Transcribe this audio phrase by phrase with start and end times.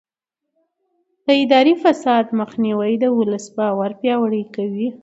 [1.25, 4.87] د اداري فساد مخنیوی د ولس باور پیاوړی کوي.